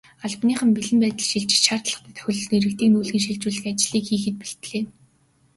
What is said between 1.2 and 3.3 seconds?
шилжиж, шаардлагатай тохиолдолд иргэдийг нүүлгэн